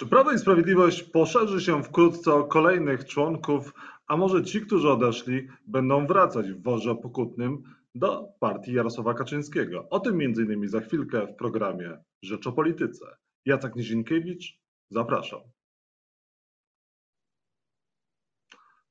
Czy 0.00 0.06
Prawo 0.06 0.32
i 0.32 0.38
Sprawiedliwość 0.38 1.02
poszerzy 1.02 1.60
się 1.60 1.82
wkrótce 1.82 2.34
o 2.34 2.44
kolejnych 2.44 3.04
członków, 3.04 3.74
a 4.06 4.16
może 4.16 4.44
ci, 4.44 4.60
którzy 4.60 4.90
odeszli, 4.90 5.48
będą 5.66 6.06
wracać 6.06 6.52
w 6.52 6.62
worze 6.62 6.94
pokutnym 6.94 7.62
do 7.94 8.28
partii 8.38 8.72
Jarosława 8.72 9.14
Kaczyńskiego? 9.14 9.88
O 9.90 10.00
tym 10.00 10.20
m.in. 10.20 10.68
za 10.68 10.80
chwilkę 10.80 11.26
w 11.26 11.36
programie 11.36 11.98
Rzecz 12.22 12.46
o 12.46 12.52
Polityce. 12.52 13.16
Jacek 13.46 13.76
Nizinkiewicz, 13.76 14.60
zapraszam. 14.90 15.40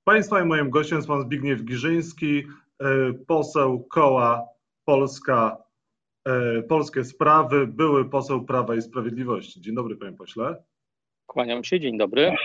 Państwa 0.03 0.41
i 0.41 0.45
moim 0.45 0.69
gościem 0.69 0.97
jest 0.97 1.07
pan 1.07 1.21
Zbigniew 1.21 1.63
Giżyński, 1.63 2.43
e, 2.79 3.13
poseł 3.13 3.83
koła 3.83 4.47
Polska, 4.85 5.57
e, 6.25 6.63
Polskie 6.63 7.03
Sprawy, 7.03 7.67
były 7.67 8.09
poseł 8.09 8.45
Prawa 8.45 8.75
i 8.75 8.81
Sprawiedliwości. 8.81 9.61
Dzień 9.61 9.75
dobry, 9.75 9.95
panie 9.95 10.17
pośle. 10.17 10.68
Kłaniam 11.29 11.63
się, 11.63 11.79
dzień 11.79 11.97
dobry. 11.97 12.35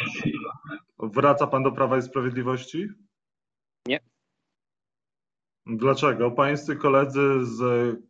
Wraca 0.98 1.47
pan 1.47 1.62
do 1.62 1.73
Prawa 1.73 1.98
i 1.98 2.02
Sprawiedliwości? 2.02 2.88
Nie. 3.87 4.01
Dlaczego? 5.66 6.30
Pańscy 6.30 6.77
koledzy 6.77 7.45
z 7.45 7.60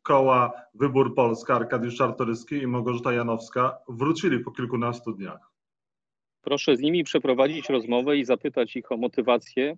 koła 0.03 0.53
Wybór 0.75 1.15
Polska, 1.15 1.55
Arkadiusz 1.55 1.97
Czartoryski 1.97 2.55
i 2.55 2.67
Małgorzata 2.67 3.13
Janowska 3.13 3.79
wrócili 3.89 4.39
po 4.39 4.51
kilkunastu 4.51 5.13
dniach. 5.13 5.53
Proszę 6.43 6.77
z 6.77 6.81
nimi 6.81 7.05
przeprowadzić 7.05 7.69
rozmowę 7.69 8.17
i 8.17 8.25
zapytać 8.25 8.77
ich 8.77 8.93
o 8.93 8.97
motywacje, 8.97 9.77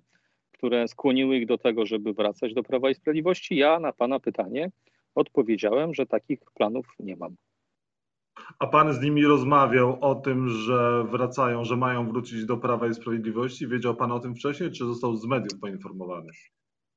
które 0.52 0.88
skłoniły 0.88 1.36
ich 1.36 1.46
do 1.46 1.58
tego, 1.58 1.86
żeby 1.86 2.12
wracać 2.12 2.54
do 2.54 2.62
Prawa 2.62 2.90
i 2.90 2.94
Sprawiedliwości. 2.94 3.56
Ja 3.56 3.80
na 3.80 3.92
pana 3.92 4.20
pytanie 4.20 4.70
odpowiedziałem, 5.14 5.94
że 5.94 6.06
takich 6.06 6.40
planów 6.54 6.86
nie 6.98 7.16
mam. 7.16 7.36
A 8.58 8.66
pan 8.66 8.92
z 8.92 9.00
nimi 9.00 9.24
rozmawiał 9.24 9.98
o 10.00 10.14
tym, 10.14 10.48
że 10.48 11.04
wracają, 11.04 11.64
że 11.64 11.76
mają 11.76 12.08
wrócić 12.08 12.44
do 12.44 12.56
Prawa 12.56 12.86
i 12.86 12.94
Sprawiedliwości? 12.94 13.68
Wiedział 13.68 13.94
pan 13.94 14.12
o 14.12 14.20
tym 14.20 14.34
wcześniej, 14.34 14.70
czy 14.70 14.84
został 14.84 15.16
z 15.16 15.26
mediów 15.26 15.60
poinformowany? 15.60 16.28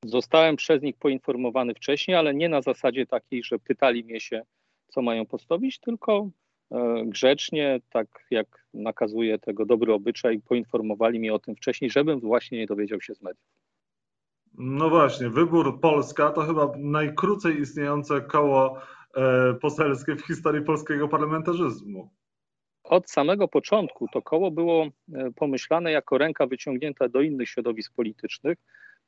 Zostałem 0.06 0.56
przez 0.56 0.82
nich 0.82 0.98
poinformowany 0.98 1.74
wcześniej, 1.74 2.18
ale 2.18 2.34
nie 2.34 2.50
na 2.50 2.62
zasadzie 2.62 3.06
takiej, 3.06 3.44
że 3.44 3.60
pytali 3.60 4.04
mnie 4.04 4.20
się, 4.20 4.42
co 4.88 5.02
mają 5.02 5.26
postawić, 5.26 5.80
tylko 5.80 6.30
e, 6.72 7.04
grzecznie, 7.06 7.80
tak 7.90 8.08
jak 8.32 8.66
nakazuje 8.74 9.40
tego 9.40 9.66
dobry 9.66 9.94
obyczaj, 9.94 10.40
poinformowali 10.40 11.20
mnie 11.20 11.34
o 11.34 11.40
tym 11.40 11.56
wcześniej, 11.56 11.92
żebym 11.92 12.20
właśnie 12.20 12.58
nie 12.58 12.68
dowiedział 12.68 13.02
się 13.02 13.16
z 13.16 13.22
mediów. 13.22 13.46
No 14.54 14.90
właśnie, 14.90 15.30
wybór 15.30 15.80
Polska 15.80 16.30
to 16.30 16.42
chyba 16.42 16.72
najkrócej 16.78 17.62
istniejące 17.62 18.22
koło 18.22 18.78
poselskie 19.62 20.16
w 20.16 20.22
historii 20.22 20.62
polskiego 20.62 21.08
parlamentaryzmu. 21.08 22.10
Od 22.84 23.10
samego 23.10 23.48
początku 23.48 24.08
to 24.14 24.22
koło 24.22 24.52
było 24.52 24.86
e, 24.86 25.32
pomyślane 25.36 25.92
jako 25.92 26.18
ręka 26.18 26.48
wyciągnięta 26.48 27.10
do 27.10 27.22
innych 27.22 27.50
środowisk 27.50 27.94
politycznych, 27.96 28.58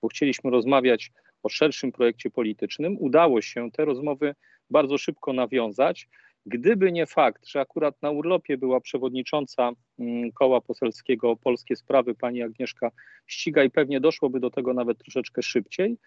bo 0.02 0.08
chcieliśmy 0.08 0.52
rozmawiać 0.52 1.12
o 1.44 1.50
szerszym 1.50 1.92
projekcie 1.92 2.30
politycznym. 2.30 2.98
Udało 3.00 3.42
się 3.42 3.72
te 3.72 3.86
rozmowy 3.86 4.36
bardzo 4.70 4.98
szybko 4.98 5.34
nawiązać. 5.34 6.08
Gdyby 6.46 6.92
nie 6.92 7.06
fakt, 7.06 7.48
że 7.48 7.60
akurat 7.60 8.02
na 8.02 8.12
urlopie 8.12 8.58
była 8.58 8.80
przewodnicząca 8.80 9.72
mm, 10.00 10.32
koła 10.32 10.62
poselskiego 10.62 11.36
Polskie 11.36 11.76
Sprawy, 11.76 12.16
pani 12.16 12.42
Agnieszka 12.42 12.92
Ściga, 13.28 13.64
i 13.64 13.70
pewnie 13.70 14.00
doszłoby 14.00 14.40
do 14.40 14.50
tego 14.50 14.74
nawet 14.74 14.98
troszeczkę 14.98 15.42
szybciej, 15.42 15.98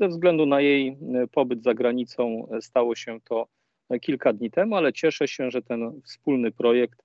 ze 0.00 0.08
względu 0.08 0.46
na 0.46 0.60
jej 0.60 0.88
e, 0.88 1.26
pobyt 1.26 1.62
za 1.62 1.74
granicą 1.74 2.48
e, 2.52 2.62
stało 2.62 2.94
się 2.94 3.20
to 3.20 3.46
e, 3.90 4.00
kilka 4.00 4.32
dni 4.32 4.50
temu, 4.50 4.76
ale 4.76 4.92
cieszę 4.92 5.28
się, 5.28 5.50
że 5.50 5.62
ten 5.62 6.00
wspólny 6.04 6.52
projekt 6.52 7.02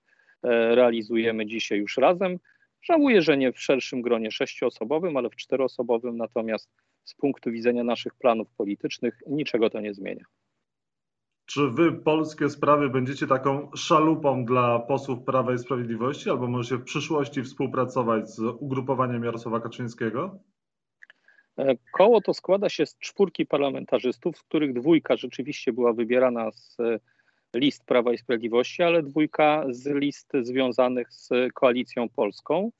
realizujemy 0.72 1.46
dzisiaj 1.46 1.80
już 1.80 1.98
razem. 1.98 2.38
Żałuję, 2.82 3.22
że 3.22 3.38
nie 3.38 3.52
w 3.52 3.62
szerszym 3.62 4.02
gronie 4.02 4.32
sześcioosobowym, 4.32 5.18
ale 5.18 5.30
w 5.30 5.36
czteroosobowym, 5.36 6.18
natomiast 6.18 6.70
z 7.04 7.16
punktu 7.16 7.52
widzenia 7.52 7.84
naszych 7.84 8.16
planów 8.16 8.48
politycznych 8.58 9.22
niczego 9.28 9.70
to 9.70 9.80
nie 9.80 9.94
zmienia. 9.94 10.26
Czy 11.46 11.70
wy 11.70 11.92
polskie 11.92 12.50
sprawy 12.50 12.90
będziecie 12.90 13.28
taką 13.28 13.72
szalupą 13.76 14.46
dla 14.46 14.80
posłów 14.80 15.24
Prawa 15.24 15.54
i 15.54 15.58
Sprawiedliwości, 15.58 16.30
albo 16.30 16.48
możecie 16.48 16.76
w 16.76 16.84
przyszłości 16.84 17.44
współpracować 17.44 18.30
z 18.30 18.40
ugrupowaniem 18.40 19.24
Jarosława 19.24 19.60
Kaczyńskiego? 19.60 20.40
E, 21.58 21.76
koło 21.92 22.22
to 22.22 22.34
składa 22.34 22.70
się 22.70 22.86
z 22.86 22.98
czwórki 22.98 23.46
parlamentarzystów, 23.46 24.38
z 24.38 24.44
których 24.44 24.74
dwójka 24.74 25.16
rzeczywiście 25.16 25.74
była 25.74 25.94
wybierana 25.94 26.52
z 26.52 26.80
e, 26.80 27.00
list 27.56 27.86
Prawa 27.86 28.14
i 28.14 28.18
Sprawiedliwości, 28.18 28.84
ale 28.84 29.04
dwójka 29.04 29.66
z 29.70 29.86
list 29.88 30.32
związanych 30.42 31.14
z 31.14 31.30
Koalicją 31.54 32.10
Polską, 32.10 32.72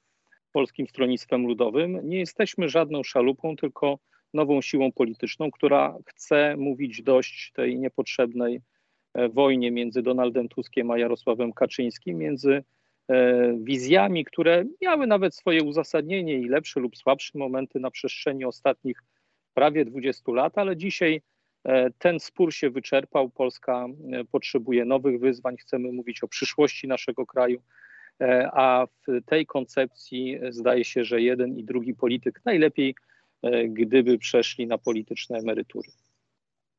Polskim 0.52 0.88
Stronnictwem 0.88 1.48
Ludowym. 1.48 2.00
Nie 2.04 2.20
jesteśmy 2.20 2.70
żadną 2.70 3.04
szalupą, 3.04 3.56
tylko 3.56 4.00
nową 4.34 4.62
siłą 4.62 4.92
polityczną, 4.92 5.52
która 5.52 5.98
chce 6.06 6.56
mówić 6.58 7.02
dość 7.02 7.52
tej 7.56 7.80
niepotrzebnej 7.80 8.62
e, 9.14 9.30
wojnie 9.30 9.72
między 9.72 10.02
Donaldem 10.02 10.50
Tuskiem 10.50 10.92
a 10.92 10.98
Jarosławem 10.98 11.54
Kaczyńskim, 11.54 12.18
między 12.18 12.64
wizjami, 13.58 14.26
które 14.26 14.66
miały 14.82 15.08
nawet 15.08 15.36
swoje 15.36 15.64
uzasadnienie 15.64 16.34
i 16.34 16.48
lepsze 16.48 16.80
lub 16.80 16.98
słabsze 16.98 17.38
momenty 17.38 17.80
na 17.80 17.92
przestrzeni 17.92 18.46
ostatnich 18.46 19.04
prawie 19.54 19.86
20 19.86 20.32
lat, 20.32 20.58
ale 20.58 20.78
dzisiaj 20.78 21.22
e, 21.64 21.90
ten 21.92 22.20
spór 22.20 22.54
się 22.54 22.70
wyczerpał. 22.70 23.30
Polska 23.30 23.88
potrzebuje 24.32 24.86
nowych 24.86 25.20
wyzwań, 25.20 25.58
chcemy 25.58 25.92
mówić 25.92 26.24
o 26.24 26.28
przyszłości 26.28 26.88
naszego 26.88 27.26
kraju, 27.26 27.62
a 28.54 28.88
w 29.08 29.26
tej 29.26 29.46
koncepcji 29.46 30.40
zdaje 30.50 30.84
się, 30.84 31.04
że 31.04 31.22
jeden 31.22 31.58
i 31.58 31.64
drugi 31.64 31.94
polityk 31.94 32.42
najlepiej 32.46 32.96
E, 33.46 33.68
gdyby 33.68 34.18
przeszli 34.18 34.68
na 34.68 34.78
polityczne 34.78 35.38
emerytury. 35.38 35.90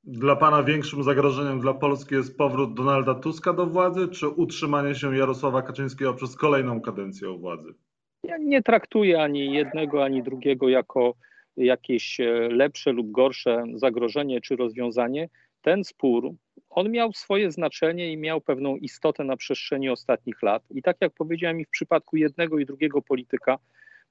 Dla 0.06 0.36
Pana 0.36 0.62
większym 0.62 1.02
zagrożeniem 1.02 1.60
dla 1.60 1.74
Polski 1.74 2.14
jest 2.14 2.38
powrót 2.38 2.74
Donalda 2.74 3.14
Tuska 3.14 3.52
do 3.52 3.66
władzy, 3.66 4.08
czy 4.08 4.28
utrzymanie 4.28 4.94
się 4.94 5.16
Jarosława 5.16 5.62
Kaczyńskiego 5.62 6.14
przez 6.14 6.36
kolejną 6.36 6.80
kadencję 6.80 7.38
władzy? 7.38 7.74
Ja 8.22 8.38
nie 8.38 8.62
traktuję 8.62 9.22
ani 9.22 9.54
jednego, 9.54 10.04
ani 10.04 10.22
drugiego 10.22 10.68
jako 10.68 11.14
jakieś 11.56 12.20
e, 12.20 12.48
lepsze 12.50 12.92
lub 12.92 13.10
gorsze 13.10 13.64
zagrożenie 13.74 14.40
czy 14.40 14.56
rozwiązanie. 14.56 15.28
Ten 15.62 15.84
spór, 15.84 16.30
on 16.70 16.90
miał 16.90 17.12
swoje 17.12 17.50
znaczenie 17.50 18.12
i 18.12 18.16
miał 18.16 18.40
pewną 18.40 18.76
istotę 18.76 19.24
na 19.24 19.36
przestrzeni 19.36 19.88
ostatnich 19.88 20.42
lat. 20.42 20.62
I 20.70 20.82
tak 20.82 20.96
jak 21.00 21.12
powiedziałem, 21.12 21.60
i 21.60 21.64
w 21.64 21.70
przypadku 21.70 22.16
jednego 22.16 22.58
i 22.58 22.66
drugiego 22.66 23.02
polityka 23.02 23.58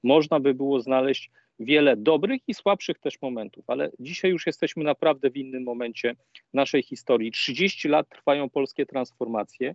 można 0.02 0.40
by 0.40 0.54
było 0.54 0.80
znaleźć 0.80 1.30
wiele 1.60 1.96
dobrych 1.96 2.40
i 2.48 2.54
słabszych 2.54 2.98
też 2.98 3.22
momentów, 3.22 3.64
ale 3.70 3.90
dzisiaj 4.00 4.30
już 4.30 4.46
jesteśmy 4.46 4.84
naprawdę 4.84 5.30
w 5.30 5.36
innym 5.36 5.62
momencie 5.62 6.16
naszej 6.54 6.82
historii. 6.82 7.32
30 7.32 7.88
lat 7.88 8.08
trwają 8.08 8.50
polskie 8.50 8.86
transformacje. 8.86 9.74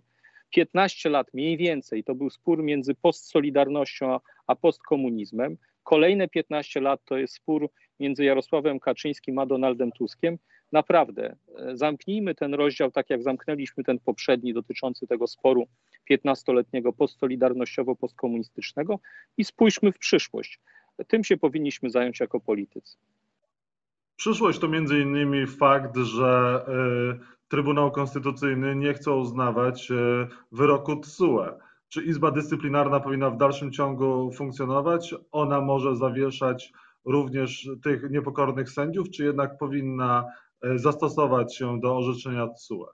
15 0.50 1.10
lat 1.10 1.26
mniej 1.34 1.56
więcej 1.56 2.04
to 2.04 2.14
był 2.14 2.30
spór 2.30 2.62
między 2.62 2.94
postsolidarnością 2.94 4.18
a 4.46 4.56
postkomunizmem. 4.56 5.56
Kolejne 5.82 6.28
15 6.28 6.80
lat 6.80 7.00
to 7.04 7.16
jest 7.16 7.34
spór 7.34 7.70
między 8.00 8.24
Jarosławem 8.24 8.80
Kaczyńskim 8.80 9.38
a 9.38 9.46
Donaldem 9.46 9.92
Tuskiem. 9.92 10.38
Naprawdę, 10.72 11.36
e, 11.58 11.76
zamknijmy 11.76 12.34
ten 12.34 12.54
rozdział 12.54 12.90
tak 12.90 13.10
jak 13.10 13.22
zamknęliśmy 13.22 13.84
ten 13.84 13.98
poprzedni 13.98 14.54
dotyczący 14.54 15.06
tego 15.06 15.26
sporu 15.26 15.66
15-letniego 16.18 16.92
postsolidarnościowo-postkomunistycznego 16.92 18.98
i 19.36 19.44
spójrzmy 19.44 19.92
w 19.92 19.98
przyszłość. 19.98 20.60
Tym 21.08 21.24
się 21.24 21.36
powinniśmy 21.36 21.90
zająć 21.90 22.20
jako 22.20 22.40
politycy. 22.40 22.96
Przyszłość 24.16 24.58
to 24.58 24.68
między 24.68 25.00
innymi 25.00 25.46
fakt, 25.46 25.96
że 25.96 26.64
y, 27.18 27.32
Trybunał 27.48 27.90
Konstytucyjny 27.90 28.76
nie 28.76 28.94
chce 28.94 29.12
uznawać 29.12 29.90
y, 29.90 29.94
wyroku 30.52 30.96
TSUE. 30.96 31.44
Czy 31.88 32.02
Izba 32.02 32.30
Dyscyplinarna 32.30 33.00
powinna 33.00 33.30
w 33.30 33.36
dalszym 33.36 33.72
ciągu 33.72 34.32
funkcjonować? 34.32 35.14
Ona 35.32 35.60
może 35.60 35.96
zawieszać 35.96 36.72
również 37.04 37.68
tych 37.82 38.10
niepokornych 38.10 38.70
sędziów, 38.70 39.10
czy 39.10 39.24
jednak 39.24 39.58
powinna 39.58 40.24
y, 40.64 40.78
zastosować 40.78 41.56
się 41.56 41.80
do 41.80 41.96
orzeczenia 41.96 42.48
TSUE? 42.48 42.86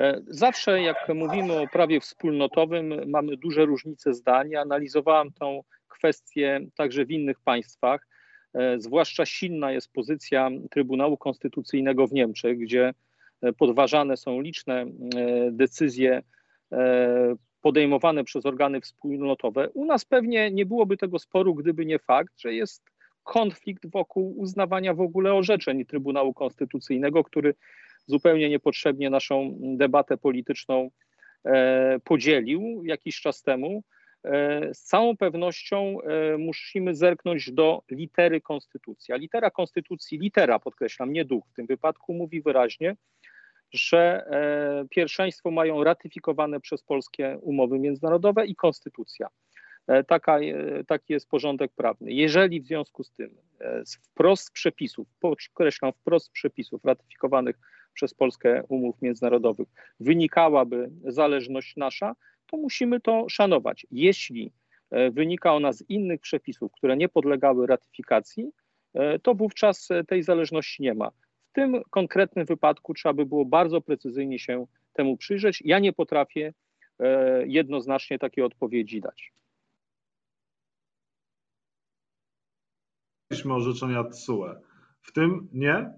E, 0.00 0.20
zawsze, 0.26 0.82
jak 0.82 1.08
mówimy 1.14 1.60
o 1.60 1.66
prawie 1.68 2.00
wspólnotowym, 2.00 3.10
mamy 3.10 3.36
duże 3.36 3.66
różnice 3.66 4.14
zdań. 4.14 4.56
Analizowałam 4.56 5.32
tą 5.32 5.62
kwestie 5.88 6.60
także 6.76 7.04
w 7.04 7.10
innych 7.10 7.40
państwach. 7.40 8.06
E, 8.54 8.80
zwłaszcza 8.80 9.26
silna 9.26 9.72
jest 9.72 9.92
pozycja 9.92 10.50
Trybunału 10.70 11.16
Konstytucyjnego 11.16 12.06
w 12.06 12.12
Niemczech, 12.12 12.58
gdzie 12.58 12.94
e, 13.42 13.52
podważane 13.52 14.16
są 14.16 14.40
liczne 14.40 14.86
decyzje 15.50 16.22
podejmowane 17.60 18.24
przez 18.24 18.46
organy 18.46 18.80
wspólnotowe. 18.80 19.70
U 19.70 19.84
nas 19.84 20.04
pewnie 20.04 20.50
nie 20.50 20.66
byłoby 20.66 20.96
tego 20.96 21.18
sporu, 21.18 21.54
gdyby 21.54 21.86
nie 21.86 21.98
fakt, 21.98 22.40
że 22.40 22.54
jest 22.54 22.82
konflikt 23.22 23.90
wokół 23.90 24.38
uznawania 24.38 24.94
w 24.94 25.00
ogóle 25.00 25.34
orzeczeń 25.34 25.84
Trybunału 25.84 26.34
Konstytucyjnego, 26.34 27.24
który 27.24 27.54
zupełnie 28.06 28.48
niepotrzebnie 28.48 29.10
naszą 29.10 29.56
debatę 29.60 30.16
polityczną 30.16 30.90
podzielił 32.04 32.82
jakiś 32.84 33.20
czas 33.20 33.42
temu, 33.42 33.82
z 34.72 34.80
całą 34.82 35.16
pewnością 35.16 35.98
musimy 36.38 36.94
zerknąć 36.94 37.52
do 37.52 37.82
litery 37.90 38.40
konstytucji. 38.40 39.14
A 39.14 39.16
litera 39.16 39.50
konstytucji, 39.50 40.18
litera 40.18 40.58
podkreślam, 40.58 41.12
nie 41.12 41.24
duch 41.24 41.44
w 41.52 41.54
tym 41.54 41.66
wypadku, 41.66 42.14
mówi 42.14 42.42
wyraźnie, 42.42 42.96
że 43.72 44.24
pierwszeństwo 44.90 45.50
mają 45.50 45.84
ratyfikowane 45.84 46.60
przez 46.60 46.82
polskie 46.82 47.38
umowy 47.42 47.78
międzynarodowe 47.78 48.46
i 48.46 48.54
konstytucja. 48.54 49.28
E, 49.90 50.04
taka, 50.04 50.38
e, 50.38 50.84
taki 50.84 51.12
jest 51.12 51.28
porządek 51.28 51.72
prawny. 51.72 52.12
Jeżeli 52.12 52.60
w 52.60 52.66
związku 52.66 53.04
z 53.04 53.12
tym 53.12 53.30
e, 53.60 53.82
wprost 54.02 54.52
przepisów, 54.52 55.08
podkreślam 55.20 55.92
wprost 55.92 56.30
przepisów 56.30 56.84
ratyfikowanych 56.84 57.56
przez 57.94 58.14
Polskę 58.14 58.62
umów 58.68 59.02
międzynarodowych 59.02 59.68
wynikałaby 60.00 60.90
zależność 61.04 61.76
nasza, 61.76 62.16
to 62.46 62.56
musimy 62.56 63.00
to 63.00 63.28
szanować. 63.28 63.86
Jeśli 63.90 64.52
wynika 65.12 65.54
ona 65.54 65.72
z 65.72 65.84
innych 65.88 66.20
przepisów, 66.20 66.72
które 66.72 66.96
nie 66.96 67.08
podlegały 67.08 67.66
ratyfikacji, 67.66 68.52
to 69.22 69.34
wówczas 69.34 69.88
tej 70.08 70.22
zależności 70.22 70.82
nie 70.82 70.94
ma. 70.94 71.10
W 71.50 71.52
tym 71.52 71.82
konkretnym 71.90 72.46
wypadku 72.46 72.94
trzeba 72.94 73.12
by 73.12 73.26
było 73.26 73.44
bardzo 73.44 73.80
precyzyjnie 73.80 74.38
się 74.38 74.66
temu 74.92 75.16
przyjrzeć. 75.16 75.62
Ja 75.64 75.78
nie 75.78 75.92
potrafię 75.92 76.52
jednoznacznie 77.44 78.18
takiej 78.18 78.44
odpowiedzi 78.44 79.00
dać. 79.00 79.32
Mieliśmy 83.30 83.54
orzeczenia 83.54 84.04
TSUE. 84.04 84.60
W 85.02 85.12
tym 85.12 85.48
nie? 85.52 85.92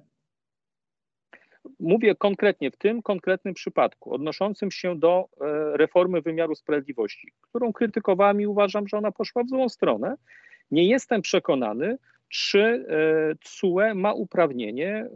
Mówię 1.82 2.14
konkretnie 2.14 2.70
w 2.70 2.76
tym 2.76 3.02
konkretnym 3.02 3.54
przypadku, 3.54 4.14
odnoszącym 4.14 4.70
się 4.70 4.98
do 4.98 5.28
e, 5.40 5.76
reformy 5.76 6.20
wymiaru 6.20 6.54
sprawiedliwości, 6.54 7.32
którą 7.40 7.72
krytykowałem 7.72 8.40
i 8.40 8.46
uważam, 8.46 8.88
że 8.88 8.98
ona 8.98 9.12
poszła 9.12 9.42
w 9.44 9.48
złą 9.48 9.68
stronę. 9.68 10.14
Nie 10.70 10.88
jestem 10.88 11.22
przekonany, 11.22 11.98
czy 12.28 12.60
e, 12.60 13.34
TSUE 13.34 13.94
ma 13.94 14.12
uprawnienie 14.12 15.08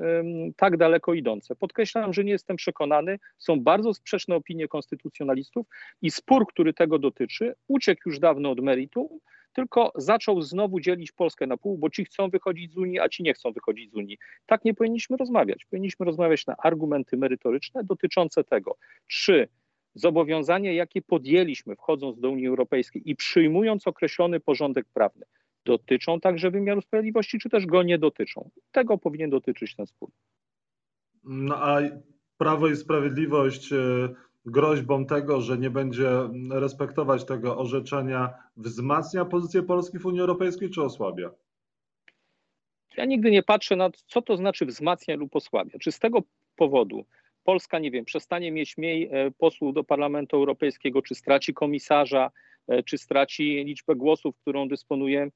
tak 0.57 0.77
daleko 0.77 1.15
idące. 1.15 1.57
Podkreślam, 1.57 2.13
że 2.13 2.25
nie 2.25 2.33
jestem 2.33 2.57
przekonany, 2.57 3.19
są 3.39 3.61
bardzo 3.61 3.95
sprzeczne 3.95 4.35
opinie 4.35 4.69
konstytucjonalistów 4.69 5.67
i 6.03 6.11
spór, 6.11 6.47
który 6.47 6.75
tego 6.75 6.99
dotyczy, 6.99 7.55
uciekł 7.69 8.03
już 8.07 8.19
dawno 8.19 8.51
od 8.51 8.61
meritum 8.61 9.09
tylko 9.57 9.93
zaczął 9.95 10.43
znowu 10.43 10.81
dzielić 10.81 11.13
Polskę 11.13 11.47
na 11.47 11.57
pół, 11.57 11.79
bo 11.79 11.91
ci 11.91 12.05
chcą 12.05 12.31
wychodzić 12.31 12.73
z 12.73 12.77
Unii, 12.77 13.01
a 13.01 13.09
ci 13.09 13.23
nie 13.23 13.35
chcą 13.35 13.53
wychodzić 13.53 13.91
z 13.91 13.95
Unii. 13.95 14.19
Tak 14.47 14.65
nie 14.65 14.75
powinniśmy 14.75 15.17
rozmawiać. 15.17 15.65
Powinniśmy 15.65 16.07
rozmawiać 16.07 16.47
na 16.47 16.57
argumenty 16.57 17.17
merytoryczne 17.17 17.85
dotyczące 17.85 18.45
tego, 18.45 18.77
czy 19.07 19.49
zobowiązania, 19.95 20.73
jakie 20.73 21.03
podjęliśmy 21.03 21.77
wchodząc 21.77 22.21
do 22.21 22.31
Unii 22.31 22.47
Europejskiej 22.47 23.11
i 23.11 23.17
przyjmując 23.17 23.87
określony 23.87 24.41
porządek 24.41 24.87
prawny, 24.95 25.27
dotyczą 25.65 26.21
także 26.21 26.51
wymiaru 26.51 26.81
sprawiedliwości, 26.81 27.39
czy 27.39 27.49
też 27.51 27.67
go 27.67 27.83
nie 27.83 27.99
dotyczą. 27.99 28.51
Tego 28.73 28.99
powinien 28.99 29.31
dotyczyć 29.31 29.77
ten 29.77 29.87
spór. 29.87 30.11
No 31.25 31.57
a 31.57 31.81
Prawo 32.39 32.69
i 32.69 32.77
Sprawiedliwość 32.77 33.73
e, 33.73 33.77
groźbą 34.47 35.07
tego, 35.07 35.41
że 35.41 35.59
nie 35.59 35.71
będzie 35.71 36.11
respektować 36.51 37.25
tego 37.25 37.59
orzeczenia, 37.59 38.35
wzmacnia 38.57 39.25
pozycję 39.25 39.63
Polski 39.63 39.99
w 39.99 40.07
Unii 40.07 40.21
Europejskiej 40.21 40.71
czy 40.71 40.83
osłabia? 40.83 41.31
Ja 42.97 43.05
nigdy 43.05 43.31
nie 43.31 43.43
patrzę 43.43 43.77
na 43.77 43.91
co 44.07 44.23
to 44.23 44.37
znaczy 44.37 44.67
wzmacnia 44.67 45.17
lub 45.17 45.37
osłabia. 45.37 45.79
Czy 45.79 45.93
z 45.93 45.99
tego 45.99 46.23
powodu 46.57 47.05
Polska, 47.45 47.79
nie 47.79 47.91
wiem, 47.91 48.05
przestanie 48.05 48.53
mieć 48.53 48.79
mniej 48.79 49.09
e, 49.13 49.31
posłów 49.31 49.75
do 49.75 49.85
Parlamentu 49.85 50.37
Europejskiego, 50.37 51.03
czy 51.03 51.15
straci 51.15 51.55
komisarza, 51.55 52.31
e, 52.69 52.83
czy 52.83 52.99
straci 52.99 53.65
liczbę 53.65 53.97
głosów, 53.97 54.37
którą 54.37 54.69
dysponuje 54.69 55.23
e, 55.23 55.31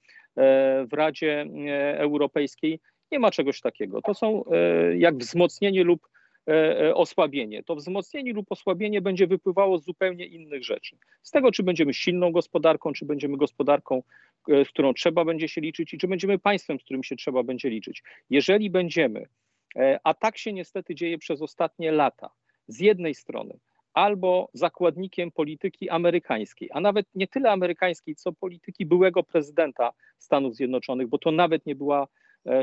w 0.87 0.93
Radzie 0.93 1.47
Europejskiej. 1.97 2.81
Nie 3.13 3.19
ma 3.19 3.31
czegoś 3.31 3.61
takiego. 3.61 4.03
To 4.03 4.15
są 4.15 4.45
jak 4.97 5.17
wzmocnienie 5.17 5.85
lub 5.85 6.09
osłabienie. 6.95 7.63
To 7.63 7.77
wzmocnienie 7.77 8.33
lub 8.33 8.53
osłabienie 8.53 9.01
będzie 9.01 9.27
wypływało 9.27 9.79
z 9.79 9.85
zupełnie 9.85 10.27
innych 10.27 10.65
rzeczy. 10.65 10.97
Z 11.23 11.31
tego, 11.31 11.53
czy 11.53 11.63
będziemy 11.63 11.95
silną 11.95 12.33
gospodarką, 12.33 12.93
czy 12.93 13.05
będziemy 13.05 13.37
gospodarką, 13.37 14.03
e, 14.49 14.65
z 14.65 14.69
którą 14.69 14.95
trzeba 14.95 15.25
będzie 15.25 15.49
się 15.49 15.61
liczyć 15.61 15.95
i 15.95 15.99
czy 15.99 16.09
będziemy 16.09 16.39
państwem, 16.39 16.81
z 16.81 16.85
którym 16.85 17.03
się 17.03 17.17
trzeba 17.17 17.43
będzie 17.43 17.71
liczyć. 17.71 18.03
Jeżeli 18.31 18.71
będziemy, 18.71 19.27
a 20.05 20.15
tak 20.15 20.39
się 20.39 20.53
niestety 20.53 20.95
dzieje 20.95 21.19
przez 21.19 21.43
ostatnie 21.43 21.93
lata, 21.93 22.31
z 22.67 22.81
jednej 22.81 23.15
strony, 23.15 23.59
albo 23.93 24.49
zakładnikiem 24.55 25.31
polityki 25.31 25.91
amerykańskiej, 25.91 26.69
a 26.73 26.81
nawet 26.81 27.07
nie 27.15 27.27
tyle 27.27 27.51
amerykańskiej, 27.51 28.15
co 28.15 28.33
polityki 28.33 28.87
byłego 28.87 29.23
prezydenta 29.23 29.93
Stanów 30.19 30.55
Zjednoczonych, 30.55 31.09
bo 31.09 31.19
to 31.19 31.31
nawet 31.31 31.67
nie 31.67 31.75
była 31.75 32.07
E, 32.07 32.20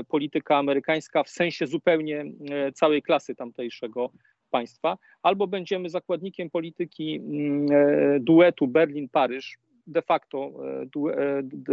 polityka 0.08 0.58
amerykańska 0.58 1.24
w 1.24 1.30
sensie 1.30 1.68
zupełnie 1.68 2.26
e, 2.52 2.72
całej 2.72 3.02
klasy 3.02 3.36
tamtejszego 3.36 4.12
państwa, 4.50 4.98
albo 5.22 5.48
będziemy 5.48 5.90
zakładnikiem 5.90 6.50
polityki 6.50 7.16
mm, 7.16 7.68
e, 7.72 8.20
duetu 8.20 8.68
Berlin-Paryż, 8.68 9.58
de 9.88 10.02
facto, 10.02 10.52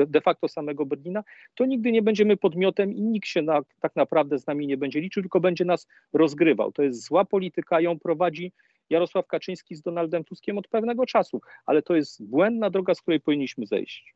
de 0.06 0.20
facto 0.20 0.48
samego 0.48 0.86
Berlina, 0.86 1.24
to 1.54 1.66
nigdy 1.66 1.92
nie 1.92 2.02
będziemy 2.02 2.36
podmiotem 2.36 2.92
i 2.92 3.02
nikt 3.02 3.28
się 3.28 3.42
na, 3.42 3.60
tak 3.80 3.96
naprawdę 3.96 4.38
z 4.38 4.46
nami 4.46 4.66
nie 4.66 4.76
będzie 4.76 5.00
liczył, 5.00 5.22
tylko 5.22 5.40
będzie 5.40 5.64
nas 5.64 5.88
rozgrywał. 6.12 6.72
To 6.72 6.82
jest 6.82 7.04
zła 7.04 7.24
polityka, 7.24 7.80
ją 7.80 7.98
prowadzi 7.98 8.52
Jarosław 8.90 9.26
Kaczyński 9.26 9.74
z 9.74 9.82
Donaldem 9.82 10.24
Tuskiem 10.24 10.58
od 10.58 10.68
pewnego 10.68 11.06
czasu, 11.06 11.40
ale 11.66 11.82
to 11.82 11.96
jest 11.96 12.24
błędna 12.24 12.70
droga, 12.70 12.94
z 12.94 13.02
której 13.02 13.20
powinniśmy 13.20 13.66
zejść. 13.66 14.14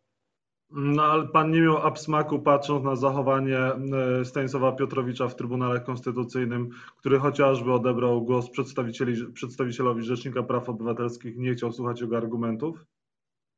No 0.71 1.03
ale 1.03 1.29
pan 1.29 1.51
nie 1.51 1.61
miał 1.61 1.77
absmaku 1.77 2.39
patrząc 2.39 2.85
na 2.85 2.97
zachowanie 2.97 3.59
e, 3.59 4.25
Stanisława 4.25 4.73
Piotrowicza 4.73 5.29
w 5.29 5.37
Trybunale 5.37 5.81
Konstytucyjnym, 5.81 6.71
który 6.97 7.19
chociażby 7.19 7.73
odebrał 7.73 8.23
głos 8.23 8.51
przedstawicieli, 8.51 9.33
przedstawicielowi 9.33 10.03
Rzecznika 10.03 10.43
Praw 10.43 10.69
Obywatelskich, 10.69 11.37
nie 11.37 11.55
chciał 11.55 11.73
słuchać 11.73 12.01
jego 12.01 12.17
argumentów? 12.17 12.85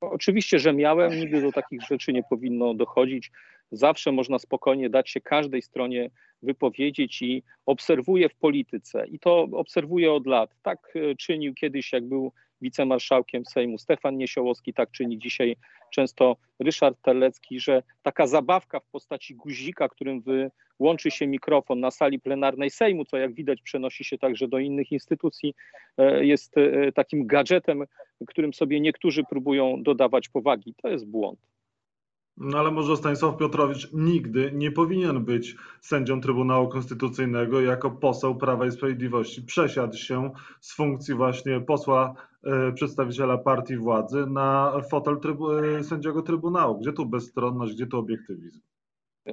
Oczywiście, 0.01 0.59
że 0.59 0.73
miałem, 0.73 1.12
nigdy 1.12 1.43
do 1.43 1.53
takich 1.53 1.83
rzeczy 1.83 2.12
nie 2.12 2.23
powinno 2.31 2.75
dochodzić. 2.75 3.31
Zawsze 3.73 4.12
można 4.12 4.39
spokojnie 4.39 4.91
dać 4.91 5.11
się 5.11 5.21
każdej 5.21 5.62
stronie 5.62 6.11
wypowiedzieć 6.43 7.23
i 7.23 7.43
obserwuję 7.67 8.29
w 8.29 8.35
polityce 8.35 9.07
i 9.07 9.19
to 9.19 9.43
obserwuję 9.53 10.12
od 10.12 10.27
lat. 10.27 10.57
Tak 10.62 10.79
e, 10.95 11.15
czynił 11.15 11.55
kiedyś, 11.55 11.93
jak 11.93 12.09
był 12.09 12.33
wicemarszałkiem 12.61 13.45
Sejmu 13.45 13.79
Stefan 13.79 14.17
Niesiołowski, 14.17 14.75
tak 14.75 14.91
czyni 14.91 15.19
dzisiaj 15.19 15.57
często 15.91 16.37
Ryszard 16.61 16.99
Terlecki, 17.02 17.61
że 17.61 17.83
taka 18.02 18.26
zabawka 18.26 18.81
w 18.81 18.87
postaci 18.87 19.35
guzika, 19.35 19.88
którym 19.88 20.23
wyłączy 20.81 21.11
się 21.11 21.26
mikrofon 21.26 21.81
na 21.81 21.90
sali 21.90 22.21
plenarnej 22.21 22.71
Sejmu, 22.71 23.05
co 23.05 23.17
jak 23.17 23.35
widać 23.35 23.62
przenosi 23.62 24.05
się 24.05 24.19
także 24.19 24.49
do 24.49 24.59
innych 24.59 24.93
instytucji, 24.93 25.55
e, 25.99 26.25
jest 26.25 26.57
e, 26.59 26.93
takim 26.93 27.26
gadżetem, 27.26 27.85
którym 28.26 28.55
sobie 28.55 28.81
niektórzy 28.81 29.25
próbują 29.25 29.83
dodawać 29.83 30.29
powagi. 30.29 30.75
To 30.83 30.88
jest 30.88 31.07
błąd. 31.07 31.50
No 32.40 32.59
ale 32.59 32.70
może 32.70 32.97
Stanisław 32.97 33.37
Piotrowicz 33.37 33.92
nigdy 33.92 34.50
nie 34.54 34.73
powinien 34.73 35.25
być 35.25 35.56
sędzią 35.80 36.20
Trybunału 36.20 36.68
Konstytucyjnego 36.68 37.61
jako 37.61 37.90
poseł 37.90 38.35
Prawa 38.35 38.66
i 38.66 38.73
Sprawiedliwości. 38.73 39.42
Przesiadł 39.42 39.97
się 39.97 40.30
z 40.61 40.75
funkcji 40.75 41.14
właśnie 41.14 41.61
posła 41.61 42.14
e, 42.44 42.73
przedstawiciela 42.73 43.38
partii 43.38 43.76
władzy 43.76 44.26
na 44.26 44.73
fotel 44.90 45.20
trybu, 45.20 45.52
e, 45.52 45.85
sędziego 45.85 46.23
Trybunału. 46.23 46.78
Gdzie 46.78 46.92
tu 46.92 47.06
bezstronność, 47.06 47.75
gdzie 47.75 47.87
tu 47.87 47.99
obiektywizm? 47.99 48.61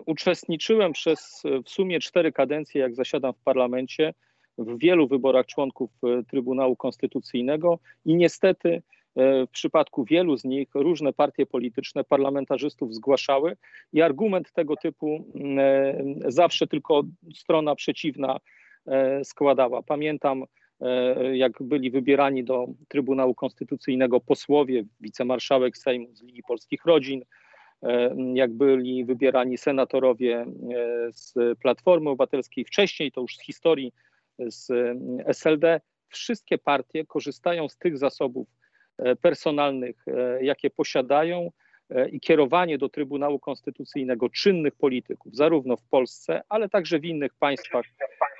Uczestniczyłem 0.06 0.94
przez 0.94 1.44
w 1.66 1.70
sumie 1.70 2.00
cztery 2.00 2.32
kadencje, 2.32 2.82
jak 2.82 2.96
zasiadam 2.96 3.34
w 3.34 3.44
parlamencie, 3.44 4.14
w 4.58 4.78
wielu 4.78 5.08
wyborach 5.08 5.46
członków 5.46 5.92
e, 6.04 6.24
Trybunału 6.24 6.76
Konstytucyjnego 6.76 7.80
i 8.06 8.16
niestety 8.16 8.82
E, 8.92 8.97
w 9.18 9.52
przypadku 9.52 10.04
wielu 10.04 10.38
z 10.38 10.44
nich 10.44 10.70
różne 10.74 11.14
partie 11.14 11.46
polityczne 11.46 12.04
parlamentarzystów 12.04 12.96
zgłaszały 12.96 13.58
i 13.94 14.02
argument 14.02 14.52
tego 14.52 14.76
typu 14.76 15.26
e, 15.58 16.04
zawsze 16.28 16.68
tylko 16.68 17.04
strona 17.36 17.76
przeciwna 17.76 18.40
e, 18.86 19.26
składała. 19.26 19.84
Pamiętam, 19.84 20.44
jak 21.34 21.64
byli 21.64 21.92
wybierani 21.92 22.44
do 22.44 22.68
Trybunału 22.88 23.36
Konstytucyjnego 23.36 24.20
posłowie, 24.20 24.84
wicemarszałek 25.00 25.78
Sejmu 25.78 26.16
z 26.16 26.24
Ligi 26.24 26.44
Polskich 26.48 26.86
Rodzin, 26.86 27.22
jak 28.34 28.54
byli 28.54 29.06
wybierani 29.06 29.58
senatorowie 29.58 30.46
z 31.12 31.34
Platformy 31.60 32.10
Obywatelskiej, 32.10 32.66
wcześniej 32.66 33.12
to 33.12 33.22
już 33.22 33.38
z 33.38 33.42
historii 33.42 33.94
z 34.40 34.72
SLD, 35.26 35.82
wszystkie 36.08 36.58
partie 36.58 37.06
korzystają 37.06 37.70
z 37.70 37.78
tych 37.78 37.98
zasobów 37.98 38.48
E, 38.48 38.67
personalnych, 39.22 40.06
e, 40.08 40.44
jakie 40.44 40.70
posiadają, 40.70 41.52
e, 41.90 42.10
i 42.10 42.20
kierowanie 42.20 42.78
do 42.78 42.90
Trybunału 42.90 43.40
Konstytucyjnego 43.40 44.30
czynnych 44.30 44.76
polityków, 44.76 45.36
zarówno 45.36 45.78
w 45.78 45.84
Polsce, 45.84 46.42
ale 46.50 46.70
także 46.70 47.00
w 47.00 47.06
innych 47.06 47.34
państwach 47.34 47.86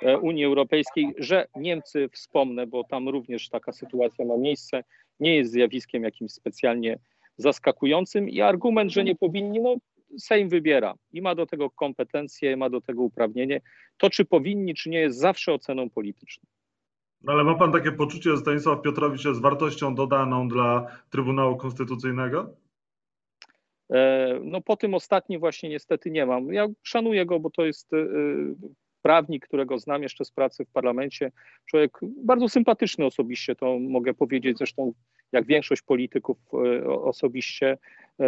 e, 0.02 0.18
Unii 0.18 0.44
Europejskiej, 0.44 1.14
że 1.18 1.46
Niemcy, 1.56 2.08
wspomnę, 2.12 2.66
bo 2.66 2.84
tam 2.84 3.08
również 3.08 3.48
taka 3.48 3.72
sytuacja 3.72 4.24
ma 4.24 4.36
miejsce, 4.36 4.84
nie 5.20 5.36
jest 5.36 5.52
zjawiskiem 5.52 6.02
jakimś 6.02 6.32
specjalnie 6.32 6.98
zaskakującym 7.36 8.28
i 8.28 8.40
argument, 8.40 8.92
że 8.92 9.04
nie 9.04 9.16
powinni, 9.16 9.60
no 9.60 9.76
Sejm 10.18 10.48
wybiera 10.48 10.94
i 11.12 11.22
ma 11.22 11.34
do 11.34 11.46
tego 11.46 11.70
kompetencje, 11.70 12.56
ma 12.56 12.70
do 12.70 12.80
tego 12.80 13.02
uprawnienie. 13.02 13.60
To, 13.96 14.10
czy 14.10 14.24
powinni, 14.24 14.74
czy 14.74 14.90
nie, 14.90 15.00
jest 15.00 15.18
zawsze 15.18 15.52
oceną 15.52 15.90
polityczną. 15.90 16.44
No 17.22 17.32
ale 17.32 17.44
ma 17.44 17.54
pan 17.54 17.72
takie 17.72 17.92
poczucie, 17.92 18.30
że 18.30 18.36
Stanisław 18.36 18.82
Piotrowicz 18.82 19.24
jest 19.24 19.40
wartością 19.40 19.94
dodaną 19.94 20.48
dla 20.48 20.86
Trybunału 21.10 21.56
Konstytucyjnego? 21.56 22.54
E, 23.90 24.40
no 24.42 24.60
po 24.60 24.76
tym 24.76 24.94
ostatnim 24.94 25.40
właśnie 25.40 25.68
niestety 25.68 26.10
nie 26.10 26.26
mam. 26.26 26.52
Ja 26.52 26.66
szanuję 26.82 27.26
go, 27.26 27.40
bo 27.40 27.50
to 27.50 27.64
jest 27.64 27.92
e, 27.92 27.96
prawnik, 29.02 29.46
którego 29.46 29.78
znam 29.78 30.02
jeszcze 30.02 30.24
z 30.24 30.30
pracy 30.30 30.64
w 30.64 30.70
parlamencie. 30.70 31.32
Człowiek 31.64 31.98
bardzo 32.24 32.48
sympatyczny 32.48 33.04
osobiście, 33.04 33.54
to 33.54 33.78
mogę 33.78 34.14
powiedzieć, 34.14 34.58
zresztą 34.58 34.92
jak 35.32 35.46
większość 35.46 35.82
polityków 35.82 36.38
e, 36.52 36.86
osobiście 36.86 37.78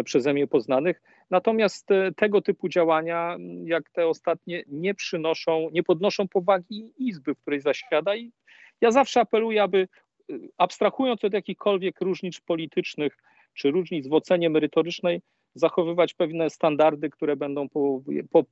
przeze 0.05 0.33
mnie 0.33 0.47
poznanych. 0.47 1.03
Natomiast 1.31 1.89
tego 2.17 2.41
typu 2.41 2.69
działania, 2.69 3.37
jak 3.65 3.91
te 3.91 4.07
ostatnie, 4.07 4.65
nie 4.67 4.95
przynoszą, 4.95 5.69
nie 5.73 5.83
podnoszą 5.83 6.29
powagi 6.29 6.93
Izby, 6.99 7.35
w 7.35 7.39
której 7.39 7.61
zasiada 7.61 8.17
i 8.17 8.33
ja 8.81 8.91
zawsze 8.91 9.21
apeluję, 9.21 9.63
aby 9.63 9.89
y, 10.31 10.49
abstrahując 10.59 11.25
od 11.25 11.33
jakichkolwiek 11.33 12.01
różnic 12.01 12.41
politycznych 12.41 13.17
czy 13.55 13.71
różnic 13.71 14.09
w 14.09 14.13
ocenie 14.13 14.51
merytorycznej, 14.51 15.23
zachowywać 15.55 16.15
pewne 16.15 16.51
standardy, 16.51 17.11
które 17.11 17.37
będą 17.37 17.69
po, 17.69 18.03
po, 18.31 18.45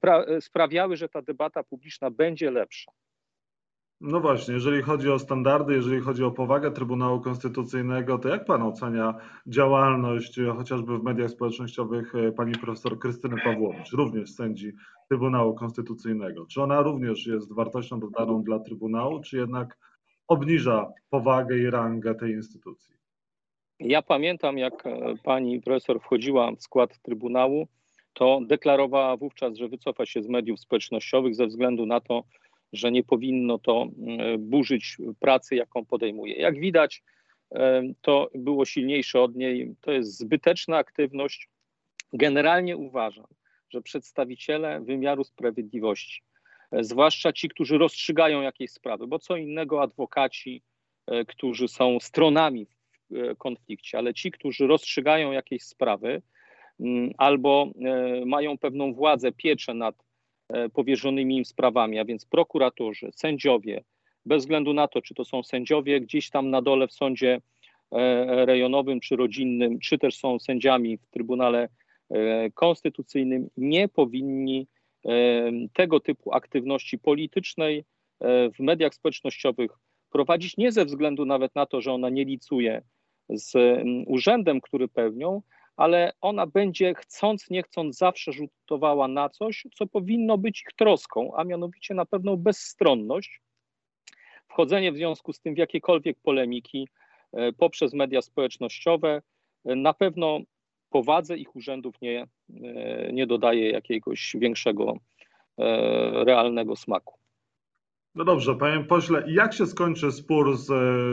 pra, 0.00 0.24
sprawiały, 0.40 0.96
że 0.96 1.08
ta 1.08 1.22
debata 1.22 1.62
publiczna 1.62 2.10
będzie 2.10 2.50
lepsza. 2.50 2.92
No 4.06 4.20
właśnie, 4.20 4.54
jeżeli 4.54 4.82
chodzi 4.82 5.10
o 5.10 5.18
standardy, 5.18 5.74
jeżeli 5.74 6.00
chodzi 6.00 6.24
o 6.24 6.30
powagę 6.30 6.70
Trybunału 6.70 7.20
Konstytucyjnego, 7.20 8.18
to 8.18 8.28
jak 8.28 8.44
pan 8.44 8.62
ocenia 8.62 9.14
działalność 9.46 10.36
chociażby 10.56 10.98
w 10.98 11.02
mediach 11.02 11.30
społecznościowych 11.30 12.14
e, 12.14 12.32
pani 12.32 12.52
profesor 12.52 12.98
Krystyny 12.98 13.36
Pawłowicz, 13.44 13.92
również 13.92 14.30
sędzi 14.30 14.72
Trybunału 15.08 15.54
Konstytucyjnego? 15.54 16.46
Czy 16.46 16.62
ona 16.62 16.82
również 16.82 17.26
jest 17.26 17.54
wartością 17.54 18.00
dodaną 18.00 18.42
dla 18.42 18.58
Trybunału, 18.58 19.20
czy 19.20 19.36
jednak 19.36 19.78
obniża 20.28 20.92
powagę 21.10 21.58
i 21.58 21.70
rangę 21.70 22.14
tej 22.14 22.32
instytucji? 22.32 22.94
Ja 23.80 24.02
pamiętam, 24.02 24.58
jak 24.58 24.86
e, 24.86 25.14
pani 25.22 25.60
profesor 25.60 26.00
wchodziła 26.00 26.52
w 26.52 26.62
skład 26.62 26.98
Trybunału, 27.02 27.68
to 28.12 28.40
deklarowała 28.46 29.16
wówczas, 29.16 29.56
że 29.56 29.68
wycofa 29.68 30.06
się 30.06 30.22
z 30.22 30.28
mediów 30.28 30.60
społecznościowych 30.60 31.34
ze 31.34 31.46
względu 31.46 31.86
na 31.86 32.00
to, 32.00 32.24
że 32.76 32.92
nie 32.92 33.04
powinno 33.04 33.58
to 33.58 33.88
mm, 33.98 34.50
burzyć 34.50 34.96
pracy, 35.20 35.56
jaką 35.56 35.84
podejmuje. 35.84 36.34
Jak 36.34 36.60
widać, 36.60 37.02
to 38.00 38.30
było 38.34 38.64
silniejsze 38.64 39.20
od 39.20 39.36
niej. 39.36 39.74
To 39.80 39.92
jest 39.92 40.18
zbyteczna 40.18 40.76
aktywność. 40.76 41.48
Generalnie 42.12 42.76
uważam, 42.76 43.26
że 43.70 43.82
przedstawiciele 43.82 44.80
wymiaru 44.80 45.24
sprawiedliwości, 45.24 46.22
e, 46.72 46.84
zwłaszcza 46.84 47.32
ci, 47.32 47.48
którzy 47.48 47.78
rozstrzygają 47.78 48.42
jakieś 48.42 48.70
sprawy, 48.70 49.06
bo 49.06 49.18
co 49.18 49.36
innego 49.36 49.82
adwokaci, 49.82 50.62
e, 51.06 51.24
którzy 51.24 51.68
są 51.68 52.00
stronami 52.00 52.66
w 53.10 53.16
e, 53.16 53.34
konflikcie, 53.36 53.98
ale 53.98 54.14
ci, 54.14 54.30
którzy 54.30 54.66
rozstrzygają 54.66 55.32
jakieś 55.32 55.62
sprawy 55.62 56.22
mm, 56.80 57.10
albo 57.18 57.70
mają 58.26 58.58
pewną 58.58 58.94
władzę, 58.94 59.32
pieczę 59.32 59.74
nad 59.74 59.94
powierzonymi 60.72 61.36
im 61.36 61.44
sprawami, 61.44 61.98
a 61.98 62.04
więc 62.04 62.26
prokuratorzy, 62.26 63.10
sędziowie, 63.14 63.84
bez 64.26 64.42
względu 64.42 64.72
na 64.72 64.88
to, 64.88 65.02
czy 65.02 65.14
to 65.14 65.24
są 65.24 65.42
sędziowie 65.42 66.00
gdzieś 66.00 66.30
tam 66.30 66.50
na 66.50 66.62
dole 66.62 66.88
w 66.88 66.92
sądzie 66.92 67.40
e, 67.92 68.46
rejonowym 68.46 69.00
czy 69.00 69.16
rodzinnym, 69.16 69.78
czy 69.78 69.98
też 69.98 70.16
są 70.16 70.38
sędziami 70.38 70.98
w 70.98 71.06
Trybunale 71.06 71.68
e, 72.10 72.50
Konstytucyjnym, 72.50 73.48
nie 73.56 73.88
powinni 73.88 74.66
tego 75.72 76.00
typu 76.00 76.34
aktywności 76.34 76.98
politycznej 76.98 77.84
w 78.54 78.58
mediach 78.58 78.94
społecznościowych 78.94 79.70
prowadzić 80.10 80.56
nie 80.56 80.72
ze 80.72 80.84
względu 80.84 81.24
nawet 81.24 81.54
na 81.54 81.66
to, 81.66 81.80
że 81.80 81.92
ona 81.92 82.10
nie 82.10 82.24
licuje 82.24 82.82
z 83.28 83.82
urzędem, 84.06 84.60
który 84.60 84.88
pełnią, 84.88 85.42
ale 85.76 86.12
ona 86.20 86.46
będzie 86.46 86.94
chcąc, 86.94 87.50
nie 87.50 87.62
chcąc 87.62 87.96
zawsze 87.96 88.32
rzutowała 88.32 89.08
na 89.08 89.28
coś, 89.28 89.66
co 89.74 89.86
powinno 89.86 90.38
być 90.38 90.60
ich 90.60 90.72
troską, 90.76 91.36
a 91.36 91.44
mianowicie 91.44 91.94
na 91.94 92.04
pewną 92.04 92.36
bezstronność, 92.36 93.40
wchodzenie 94.48 94.92
w 94.92 94.96
związku 94.96 95.32
z 95.32 95.40
tym 95.40 95.54
w 95.54 95.58
jakiekolwiek 95.58 96.18
polemiki 96.22 96.88
e, 97.32 97.52
poprzez 97.52 97.94
media 97.94 98.22
społecznościowe, 98.22 99.22
e, 99.64 99.76
na 99.76 99.94
pewno 99.94 100.40
powadze 100.90 101.36
ich 101.36 101.56
urzędów 101.56 101.94
nie, 102.02 102.26
e, 102.62 103.12
nie 103.12 103.26
dodaje 103.26 103.70
jakiegoś 103.70 104.36
większego 104.38 104.98
realnego 106.26 106.76
smaku. 106.76 107.23
No 108.14 108.24
dobrze, 108.24 108.54
panie 108.54 108.84
pośle, 108.84 109.24
jak 109.26 109.54
się 109.54 109.66
skończy 109.66 110.12
spór 110.12 110.56
z, 110.56 110.66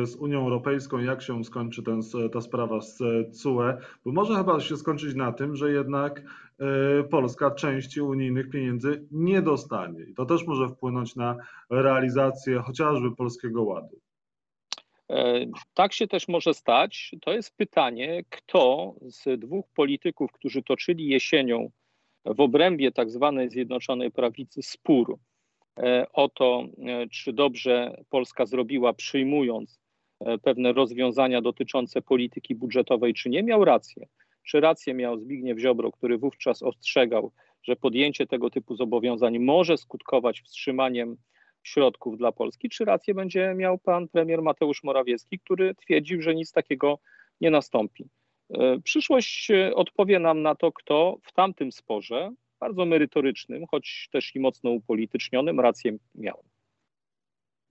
z 0.10 0.16
Unią 0.16 0.40
Europejską, 0.40 0.98
jak 0.98 1.22
się 1.22 1.44
skończy 1.44 1.84
ten, 1.84 2.02
ta 2.34 2.42
sprawa 2.42 2.82
z 2.82 2.98
CUE? 3.42 3.74
Bo 4.06 4.12
może 4.12 4.36
chyba 4.36 4.60
się 4.60 4.78
skończyć 4.78 5.16
na 5.16 5.32
tym, 5.32 5.56
że 5.56 5.72
jednak 5.72 6.20
y, 6.20 7.04
Polska 7.04 7.52
części 7.52 8.02
unijnych 8.02 8.50
pieniędzy 8.50 9.08
nie 9.12 9.42
dostanie. 9.42 10.04
I 10.04 10.14
to 10.14 10.26
też 10.26 10.48
może 10.48 10.70
wpłynąć 10.70 11.16
na 11.16 11.38
realizację 11.70 12.60
chociażby 12.60 13.16
Polskiego 13.16 13.64
Ładu. 13.64 14.00
E, 15.10 15.46
tak 15.74 15.94
się 15.94 16.08
też 16.08 16.28
może 16.28 16.54
stać. 16.54 17.16
To 17.22 17.34
jest 17.34 17.58
pytanie, 17.58 18.24
kto 18.30 18.96
z 19.02 19.40
dwóch 19.40 19.66
polityków, 19.76 20.32
którzy 20.32 20.64
toczyli 20.64 21.08
jesienią 21.08 21.70
w 22.26 22.40
obrębie 22.40 22.92
tak 22.92 23.10
zwanej 23.10 23.50
Zjednoczonej 23.50 24.12
Prawicy 24.12 24.62
spór, 24.64 25.18
E, 25.18 25.31
o 26.14 26.30
to, 26.30 26.64
e, 26.88 27.08
czy 27.10 27.34
dobrze 27.34 28.04
Polska 28.10 28.46
zrobiła, 28.46 28.94
przyjmując 28.94 29.80
e, 30.20 30.38
pewne 30.38 30.74
rozwiązania 30.74 31.42
dotyczące 31.42 32.02
polityki 32.02 32.56
budżetowej, 32.56 33.14
czy 33.14 33.30
nie, 33.30 33.44
miał 33.44 33.66
rację. 33.66 34.08
Czy 34.44 34.60
rację 34.60 34.94
miał 34.94 35.20
Zbigniew 35.20 35.60
Ziobro, 35.60 35.92
który 35.92 36.18
wówczas 36.18 36.64
ostrzegał, 36.64 37.32
że 37.64 37.76
podjęcie 37.76 38.28
tego 38.28 38.50
typu 38.50 38.76
zobowiązań 38.76 39.40
może 39.40 39.78
skutkować 39.78 40.42
wstrzymaniem 40.42 41.18
środków 41.64 42.18
dla 42.18 42.32
Polski, 42.32 42.70
czy 42.70 42.86
rację 42.86 43.14
będzie 43.14 43.54
miał 43.56 43.78
pan 43.78 44.08
premier 44.08 44.42
Mateusz 44.42 44.84
Morawiecki, 44.84 45.40
który 45.40 45.76
twierdził, 45.76 46.22
że 46.22 46.36
nic 46.36 46.52
takiego 46.52 47.00
nie 47.42 47.52
nastąpi. 47.52 48.10
Przyszłość 48.84 49.48
odpowie 49.76 50.20
nam 50.20 50.42
na 50.42 50.56
to, 50.56 50.72
kto 50.72 51.18
w 51.24 51.34
tamtym 51.34 51.72
sporze 51.72 52.32
bardzo 52.62 52.86
merytorycznym, 52.86 53.66
choć 53.72 54.10
też 54.12 54.36
i 54.36 54.40
mocno 54.40 54.70
upolitycznionym, 54.70 55.60
rację 55.60 55.98
miał. 56.16 56.44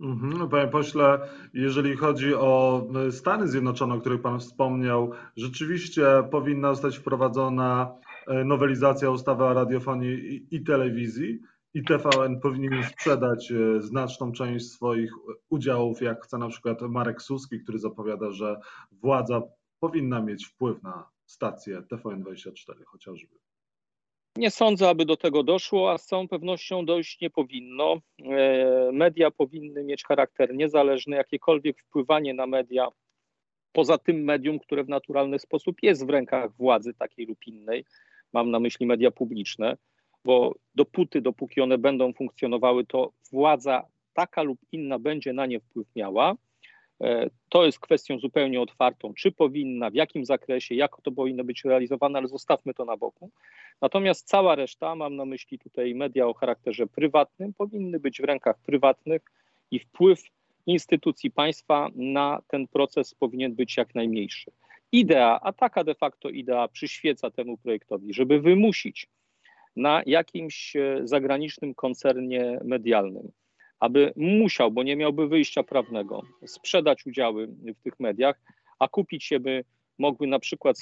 Mhm. 0.00 0.48
Panie 0.48 0.68
pośle, 0.68 1.18
jeżeli 1.54 1.96
chodzi 1.96 2.34
o 2.34 2.82
Stany 3.10 3.48
Zjednoczone, 3.48 3.94
o 3.94 4.00
których 4.00 4.22
Pan 4.22 4.40
wspomniał, 4.40 5.12
rzeczywiście 5.36 6.02
powinna 6.30 6.74
zostać 6.74 6.98
wprowadzona 6.98 7.94
e, 8.26 8.44
nowelizacja 8.44 9.10
ustawy 9.10 9.44
o 9.44 9.54
radiofonii 9.54 10.46
i 10.50 10.64
telewizji 10.64 11.40
i 11.74 11.82
TVN 11.82 12.40
powinien 12.40 12.84
sprzedać 12.84 13.52
e, 13.52 13.82
znaczną 13.82 14.32
część 14.32 14.66
swoich 14.66 15.12
udziałów, 15.50 16.02
jak 16.02 16.24
chce 16.24 16.38
na 16.38 16.48
przykład 16.48 16.82
Marek 16.82 17.22
Suski, 17.22 17.60
który 17.60 17.78
zapowiada, 17.78 18.30
że 18.30 18.60
władza 18.92 19.42
powinna 19.80 20.22
mieć 20.22 20.46
wpływ 20.46 20.82
na 20.82 21.08
stację 21.26 21.82
TVN24 21.92 22.84
chociażby. 22.84 23.49
Nie 24.36 24.50
sądzę, 24.50 24.88
aby 24.88 25.04
do 25.04 25.16
tego 25.16 25.42
doszło, 25.42 25.92
a 25.92 25.98
z 25.98 26.06
całą 26.06 26.28
pewnością 26.28 26.86
dojść 26.86 27.20
nie 27.20 27.30
powinno. 27.30 28.00
E, 28.24 28.90
media 28.92 29.30
powinny 29.30 29.84
mieć 29.84 30.04
charakter 30.04 30.54
niezależny, 30.54 31.16
jakiekolwiek 31.16 31.80
wpływanie 31.80 32.34
na 32.34 32.46
media 32.46 32.88
poza 33.72 33.98
tym 33.98 34.24
medium, 34.24 34.58
które 34.58 34.84
w 34.84 34.88
naturalny 34.88 35.38
sposób 35.38 35.76
jest 35.82 36.06
w 36.06 36.10
rękach 36.10 36.52
władzy 36.56 36.94
takiej 36.94 37.26
lub 37.26 37.46
innej, 37.46 37.84
mam 38.32 38.50
na 38.50 38.60
myśli 38.60 38.86
media 38.86 39.10
publiczne, 39.10 39.76
bo 40.24 40.54
dopóty, 40.74 41.20
dopóki 41.20 41.60
one 41.60 41.78
będą 41.78 42.12
funkcjonowały, 42.12 42.86
to 42.86 43.12
władza 43.32 43.86
taka 44.12 44.42
lub 44.42 44.58
inna 44.72 44.98
będzie 44.98 45.32
na 45.32 45.46
nie 45.46 45.60
wpływ 45.60 45.86
miała. 45.96 46.34
E, 47.00 47.30
to 47.48 47.66
jest 47.66 47.78
kwestią 47.78 48.18
zupełnie 48.18 48.60
otwartą, 48.60 49.14
czy 49.14 49.32
powinna, 49.32 49.90
w 49.90 49.94
jakim 49.94 50.24
zakresie, 50.24 50.74
jak 50.74 51.02
to 51.02 51.12
powinno 51.12 51.44
być 51.44 51.64
realizowane, 51.64 52.18
ale 52.18 52.28
zostawmy 52.28 52.74
to 52.74 52.84
na 52.84 52.96
boku. 52.96 53.30
Natomiast 53.80 54.28
cała 54.28 54.54
reszta, 54.54 54.94
mam 54.94 55.16
na 55.16 55.24
myśli 55.24 55.58
tutaj 55.58 55.94
media 55.94 56.26
o 56.26 56.34
charakterze 56.34 56.86
prywatnym, 56.86 57.54
powinny 57.54 58.00
być 58.00 58.20
w 58.20 58.24
rękach 58.24 58.58
prywatnych 58.58 59.22
i 59.70 59.78
wpływ 59.78 60.22
instytucji 60.66 61.30
państwa 61.30 61.88
na 61.94 62.42
ten 62.48 62.68
proces 62.68 63.14
powinien 63.14 63.54
być 63.54 63.76
jak 63.76 63.94
najmniejszy. 63.94 64.50
idea, 64.92 65.40
a 65.42 65.52
taka 65.52 65.84
de 65.84 65.94
facto 65.94 66.28
idea 66.28 66.68
przyświeca 66.68 67.30
temu 67.30 67.58
projektowi, 67.58 68.14
żeby 68.14 68.40
wymusić 68.40 69.08
na 69.76 70.02
jakimś 70.06 70.76
e, 70.76 71.00
zagranicznym 71.04 71.74
koncernie 71.74 72.60
medialnym, 72.64 73.32
aby 73.80 74.12
musiał, 74.16 74.70
bo 74.70 74.82
nie 74.82 74.96
miałby 74.96 75.28
wyjścia 75.28 75.62
prawnego, 75.62 76.22
sprzedać 76.46 77.06
udziały 77.06 77.46
w 77.46 77.82
tych 77.82 78.00
mediach, 78.00 78.40
a 78.78 78.88
kupić 78.88 79.30
je 79.30 79.40
by 79.40 79.64
mogły 79.98 80.26
na 80.26 80.38
przykład 80.38 80.76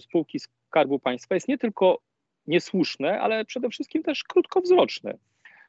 spółki 0.00 0.38
Skarbu 0.40 0.98
Państwa, 0.98 1.34
jest 1.34 1.48
nie 1.48 1.58
tylko 1.58 1.98
niesłuszne, 2.46 3.20
ale 3.20 3.44
przede 3.44 3.68
wszystkim 3.68 4.02
też 4.02 4.24
krótkowzroczne, 4.24 5.18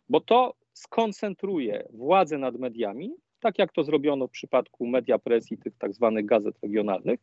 bo 0.09 0.21
to 0.21 0.53
skoncentruje 0.73 1.87
władzę 1.93 2.37
nad 2.37 2.55
mediami, 2.55 3.11
tak 3.39 3.59
jak 3.59 3.73
to 3.73 3.83
zrobiono 3.83 4.27
w 4.27 4.31
przypadku 4.31 4.87
Media 4.87 5.19
Press 5.19 5.51
i 5.51 5.57
tych 5.57 5.77
tak 5.77 5.93
zwanych 5.93 6.25
gazet 6.25 6.55
regionalnych, 6.63 7.19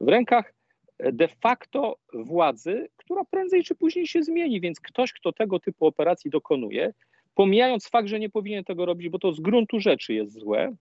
w 0.00 0.08
rękach 0.08 0.54
de 0.98 1.28
facto 1.28 1.96
władzy, 2.14 2.88
która 2.96 3.24
prędzej 3.24 3.64
czy 3.64 3.74
później 3.74 4.06
się 4.06 4.22
zmieni, 4.22 4.60
więc 4.60 4.80
ktoś, 4.80 5.12
kto 5.12 5.32
tego 5.32 5.60
typu 5.60 5.86
operacji 5.86 6.30
dokonuje, 6.30 6.92
pomijając 7.36 7.88
fakt, 7.88 8.08
że 8.08 8.20
nie 8.20 8.30
powinien 8.30 8.64
tego 8.64 8.86
robić, 8.86 9.08
bo 9.08 9.18
to 9.18 9.32
z 9.32 9.40
gruntu 9.40 9.80
rzeczy 9.80 10.14
jest 10.14 10.32
złe, 10.32 10.76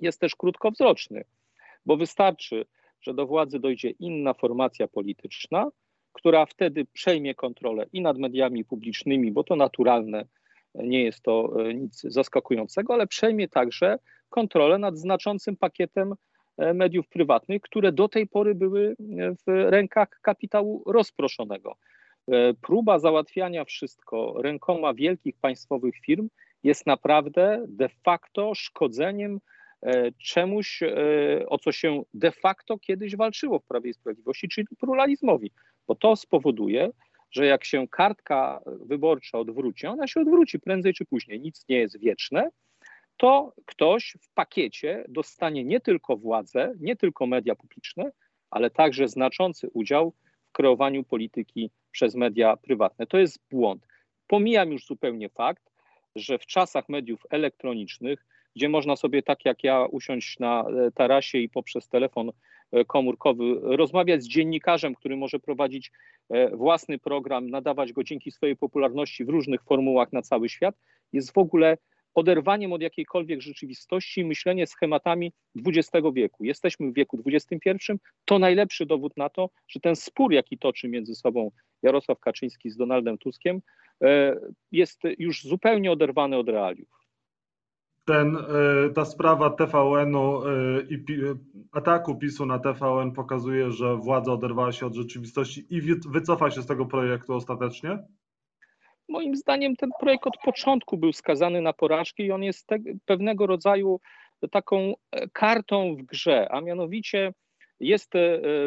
jest 0.00 0.20
też 0.20 0.36
krótkowzroczny, 0.36 1.24
bo 1.86 1.96
wystarczy, 1.96 2.66
że 3.00 3.14
do 3.14 3.26
władzy 3.26 3.60
dojdzie 3.60 3.90
inna 3.90 4.34
formacja 4.34 4.88
polityczna, 4.88 5.68
która 6.12 6.46
wtedy 6.46 6.84
przejmie 6.92 7.34
kontrolę 7.34 7.86
i 7.92 8.00
nad 8.00 8.18
mediami 8.18 8.64
publicznymi, 8.64 9.32
bo 9.32 9.44
to 9.44 9.56
naturalne, 9.56 10.24
nie 10.74 11.04
jest 11.04 11.22
to 11.22 11.64
e, 11.64 11.74
nic 11.74 12.00
zaskakującego, 12.00 12.94
ale 12.94 13.06
przejmie 13.06 13.48
także 13.48 13.98
kontrolę 14.28 14.78
nad 14.78 14.98
znaczącym 14.98 15.56
pakietem 15.56 16.14
e, 16.58 16.74
mediów 16.74 17.08
prywatnych, 17.08 17.62
które 17.62 17.92
do 17.92 18.08
tej 18.08 18.26
pory 18.26 18.54
były 18.54 18.96
w 19.46 19.70
rękach 19.70 20.08
kapitału 20.22 20.82
rozproszonego. 20.86 21.76
E, 22.28 22.54
próba 22.54 22.98
załatwiania 22.98 23.64
wszystko 23.64 24.34
rękoma 24.42 24.94
wielkich 24.94 25.36
państwowych 25.40 25.94
firm 26.06 26.28
jest 26.62 26.86
naprawdę 26.86 27.64
de 27.68 27.88
facto 27.88 28.54
szkodzeniem 28.54 29.40
czemuś, 30.18 30.80
o 31.46 31.58
co 31.58 31.72
się 31.72 32.02
de 32.14 32.32
facto 32.32 32.78
kiedyś 32.78 33.16
walczyło 33.16 33.58
w 33.58 33.64
Prawie 33.64 33.90
i 33.90 33.94
Sprawiedliwości, 33.94 34.48
czyli 34.48 34.66
pluralizmowi, 34.78 35.50
bo 35.86 35.94
to 35.94 36.16
spowoduje, 36.16 36.90
że 37.30 37.46
jak 37.46 37.64
się 37.64 37.88
kartka 37.88 38.60
wyborcza 38.66 39.38
odwróci, 39.38 39.86
ona 39.86 40.06
się 40.06 40.20
odwróci 40.20 40.60
prędzej 40.60 40.94
czy 40.94 41.04
później, 41.04 41.40
nic 41.40 41.64
nie 41.68 41.78
jest 41.78 42.00
wieczne, 42.00 42.50
to 43.16 43.52
ktoś 43.66 44.16
w 44.20 44.34
pakiecie 44.34 45.04
dostanie 45.08 45.64
nie 45.64 45.80
tylko 45.80 46.16
władzę, 46.16 46.72
nie 46.80 46.96
tylko 46.96 47.26
media 47.26 47.54
publiczne, 47.54 48.10
ale 48.50 48.70
także 48.70 49.08
znaczący 49.08 49.68
udział 49.72 50.12
kreowaniu 50.60 51.04
polityki 51.04 51.70
przez 51.90 52.14
media 52.14 52.56
prywatne. 52.56 53.06
To 53.06 53.18
jest 53.18 53.38
błąd. 53.50 53.86
Pomijam 54.26 54.72
już 54.72 54.86
zupełnie 54.86 55.28
fakt, 55.28 55.62
że 56.16 56.38
w 56.38 56.46
czasach 56.46 56.88
mediów 56.88 57.20
elektronicznych, 57.30 58.26
gdzie 58.56 58.68
można 58.68 58.96
sobie 58.96 59.22
tak 59.22 59.44
jak 59.44 59.64
ja 59.64 59.84
usiąść 59.84 60.38
na 60.38 60.64
e, 60.64 60.90
tarasie 60.90 61.38
i 61.38 61.48
poprzez 61.48 61.88
telefon 61.88 62.30
E, 62.72 62.84
komórkowy, 62.84 63.44
rozmawiać 63.62 64.22
z 64.22 64.28
dziennikarzem, 64.28 64.94
który 64.94 65.16
może 65.16 65.38
prowadzić 65.38 65.92
e, 66.28 66.56
własny 66.56 66.98
program, 66.98 67.50
nadawać 67.50 67.92
go 67.92 68.04
dzięki 68.04 68.30
swojej 68.30 68.56
popularności 68.56 69.24
w 69.24 69.28
różnych 69.28 69.62
formułach 69.62 70.12
na 70.12 70.22
cały 70.22 70.48
świat, 70.48 70.74
jest 71.12 71.32
w 71.32 71.38
ogóle 71.38 71.78
oderwaniem 72.14 72.72
od 72.72 72.82
jakiejkolwiek 72.82 73.42
rzeczywistości, 73.42 74.24
myślenie 74.24 74.66
schematami 74.66 75.32
XX 75.66 75.90
wieku. 76.14 76.44
Jesteśmy 76.44 76.90
w 76.90 76.94
wieku 76.94 77.22
XXI, 77.26 77.92
to 78.24 78.38
najlepszy 78.38 78.86
dowód 78.86 79.16
na 79.16 79.28
to, 79.28 79.50
że 79.68 79.80
ten 79.80 79.96
spór, 79.96 80.32
jaki 80.32 80.58
toczy 80.58 80.88
między 80.88 81.14
sobą 81.14 81.50
Jarosław 81.82 82.20
Kaczyński 82.20 82.70
z 82.70 82.76
Donaldem 82.76 83.18
Tuskiem, 83.18 83.62
e, 84.02 84.36
jest 84.72 85.00
już 85.18 85.42
zupełnie 85.42 85.92
oderwany 85.92 86.36
od 86.36 86.48
realiów 86.48 87.00
ten, 88.10 88.36
e, 88.36 88.90
ta 88.90 89.04
sprawa 89.04 89.50
TVN-u 89.50 90.42
e, 90.42 90.50
i 90.90 91.04
ataku 91.72 92.16
PiSu 92.16 92.46
na 92.46 92.58
TVN 92.58 93.12
pokazuje, 93.12 93.70
że 93.70 93.96
władza 93.96 94.32
oderwała 94.32 94.72
się 94.72 94.86
od 94.86 94.94
rzeczywistości 94.94 95.66
i 95.70 95.82
wycofa 96.08 96.50
się 96.50 96.62
z 96.62 96.66
tego 96.66 96.86
projektu 96.86 97.34
ostatecznie? 97.34 97.98
Moim 99.10 99.36
zdaniem 99.36 99.76
ten 99.76 99.90
projekt 100.00 100.26
od 100.26 100.36
początku 100.44 100.98
był 100.98 101.12
skazany 101.12 101.60
na 101.60 101.72
porażki 101.72 102.22
i 102.22 102.32
on 102.32 102.42
jest 102.42 102.66
te, 102.66 102.78
pewnego 103.04 103.46
rodzaju 103.46 104.00
taką 104.50 104.94
e, 105.10 105.28
kartą 105.28 105.96
w 105.96 106.02
grze, 106.02 106.48
a 106.50 106.60
mianowicie 106.60 107.32
jest 107.80 108.12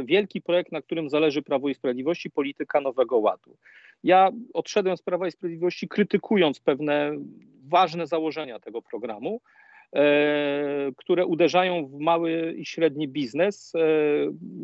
wielki 0.04 0.42
projekt, 0.42 0.72
na 0.72 0.82
którym 0.82 1.10
zależy 1.10 1.42
Prawo 1.42 1.70
i 1.70 1.76
Sprawiedliwości, 1.76 2.32
polityka 2.32 2.82
Nowego 2.82 3.18
Ładu. 3.18 3.58
Ja 4.04 4.32
odszedłem 4.54 4.98
z 4.98 5.02
Prawa 5.02 5.28
i 5.28 5.32
Sprawiedliwości 5.32 5.88
krytykując 5.88 6.60
pewne 6.60 7.12
ważne 7.68 8.08
założenia 8.08 8.60
tego 8.60 8.82
programu, 8.82 9.42
e, 9.96 10.92
które 10.98 11.26
uderzają 11.26 11.88
w 11.88 12.00
mały 12.00 12.54
i 12.58 12.66
średni 12.66 13.08
biznes, 13.08 13.74
e, 13.76 13.80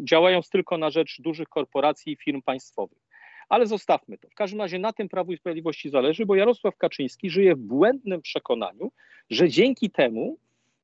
działając 0.04 0.50
tylko 0.50 0.78
na 0.78 0.90
rzecz 0.90 1.22
dużych 1.22 1.50
korporacji 1.50 2.14
i 2.14 2.18
firm 2.18 2.42
państwowych. 2.42 3.09
Ale 3.50 3.68
zostawmy 3.68 4.18
to. 4.18 4.30
W 4.30 4.36
każdym 4.36 4.62
razie 4.62 4.80
na 4.80 4.94
tym 4.94 5.10
Prawu 5.10 5.32
i 5.32 5.38
Sprawiedliwości 5.38 5.90
zależy, 5.90 6.26
bo 6.26 6.36
Jarosław 6.36 6.78
Kaczyński 6.78 7.30
żyje 7.30 7.56
w 7.56 7.60
błędnym 7.60 8.22
przekonaniu, 8.22 8.92
że 9.30 9.50
dzięki 9.50 9.90
temu 9.90 10.38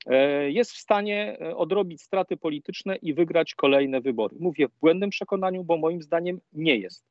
e, 0.06 0.52
jest 0.52 0.72
w 0.72 0.78
stanie 0.78 1.38
odrobić 1.56 2.02
straty 2.02 2.38
polityczne 2.38 2.96
i 2.96 3.14
wygrać 3.14 3.56
kolejne 3.56 4.02
wybory. 4.02 4.36
Mówię 4.40 4.68
w 4.68 4.80
błędnym 4.80 5.10
przekonaniu, 5.10 5.64
bo 5.64 5.78
moim 5.78 6.02
zdaniem 6.02 6.42
nie 6.54 6.76
jest. 6.76 7.06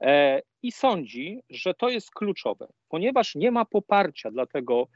E, 0.00 0.42
i 0.62 0.72
sądzi, 0.72 1.42
że 1.50 1.74
to 1.74 1.88
jest 1.88 2.10
kluczowe, 2.10 2.68
ponieważ 2.88 3.34
nie 3.34 3.50
ma 3.50 3.64
poparcia 3.64 4.30
dla 4.30 4.46
tego 4.46 4.88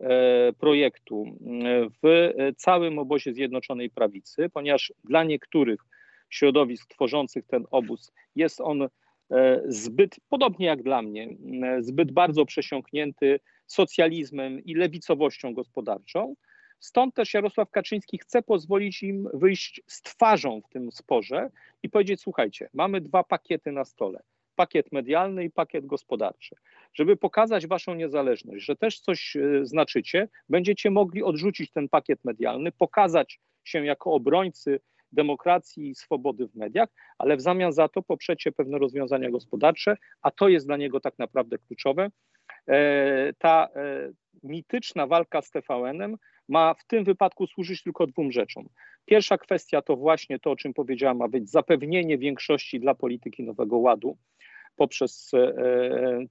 e, 0.00 0.52
projektu 0.52 1.24
w 2.02 2.30
całym 2.56 2.98
obozie 2.98 3.32
Zjednoczonej 3.32 3.90
Prawicy, 3.90 4.48
ponieważ 4.48 4.92
dla 5.04 5.24
niektórych 5.24 5.80
środowisk 6.30 6.88
tworzących 6.88 7.46
ten 7.46 7.64
obóz 7.70 8.12
jest 8.36 8.60
on 8.60 8.82
e, 8.82 8.88
zbyt, 9.66 10.16
podobnie 10.28 10.66
jak 10.66 10.82
dla 10.82 11.02
mnie, 11.02 11.28
zbyt 11.80 12.12
bardzo 12.12 12.44
przesiąknięty 12.44 13.40
socjalizmem 13.66 14.64
i 14.64 14.74
lewicowością 14.74 15.54
gospodarczą. 15.54 16.34
Stąd 16.80 17.14
też 17.14 17.34
Jarosław 17.34 17.70
Kaczyński 17.70 18.18
chce 18.18 18.42
pozwolić 18.42 19.02
im 19.02 19.28
wyjść 19.34 19.82
z 19.86 20.02
twarzą 20.02 20.60
w 20.60 20.68
tym 20.68 20.92
sporze 20.92 21.50
i 21.82 21.88
powiedzieć: 21.88 22.20
Słuchajcie, 22.20 22.68
mamy 22.74 23.00
dwa 23.00 23.24
pakiety 23.24 23.72
na 23.72 23.84
stole 23.84 24.22
pakiet 24.58 24.92
medialny 24.92 25.44
i 25.44 25.50
pakiet 25.50 25.86
gospodarczy. 25.86 26.56
Żeby 26.94 27.16
pokazać 27.16 27.66
waszą 27.66 27.94
niezależność, 27.94 28.64
że 28.64 28.76
też 28.76 29.00
coś 29.00 29.36
e, 29.36 29.40
znaczycie, 29.62 30.28
będziecie 30.48 30.90
mogli 30.90 31.22
odrzucić 31.22 31.70
ten 31.70 31.88
pakiet 31.88 32.24
medialny, 32.24 32.72
pokazać 32.72 33.40
się 33.64 33.84
jako 33.86 34.12
obrońcy 34.12 34.80
demokracji 35.12 35.90
i 35.90 35.94
swobody 35.94 36.48
w 36.48 36.54
mediach, 36.54 36.88
ale 37.18 37.36
w 37.36 37.40
zamian 37.40 37.72
za 37.72 37.88
to 37.88 38.02
poprzecie 38.02 38.52
pewne 38.52 38.78
rozwiązania 38.78 39.30
gospodarcze, 39.30 39.96
a 40.22 40.30
to 40.30 40.48
jest 40.48 40.66
dla 40.66 40.76
niego 40.76 41.00
tak 41.00 41.18
naprawdę 41.18 41.58
kluczowe. 41.58 42.10
E, 42.68 43.32
ta 43.38 43.68
e, 43.76 44.10
mityczna 44.42 45.06
walka 45.06 45.42
z 45.42 45.50
TVN-em 45.50 46.16
ma 46.48 46.74
w 46.74 46.84
tym 46.84 47.04
wypadku 47.04 47.46
służyć 47.46 47.82
tylko 47.82 48.06
dwóm 48.06 48.32
rzeczom. 48.32 48.68
Pierwsza 49.04 49.38
kwestia 49.38 49.82
to 49.82 49.96
właśnie 49.96 50.38
to, 50.38 50.50
o 50.50 50.56
czym 50.56 50.74
powiedziałam, 50.74 51.16
ma 51.16 51.28
być 51.28 51.50
zapewnienie 51.50 52.18
większości 52.18 52.80
dla 52.80 52.94
polityki 52.94 53.42
Nowego 53.42 53.78
Ładu 53.78 54.16
poprzez 54.78 55.30
e, 55.34 55.54